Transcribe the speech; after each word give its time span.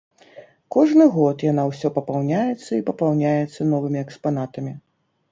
Кожны 0.75 1.05
год 1.17 1.43
яна 1.51 1.65
ўсё 1.71 1.91
папаўняецца 1.97 2.69
і 2.77 2.85
папаўняецца 2.87 3.67
новымі 3.75 3.99
экспанатамі. 4.05 4.73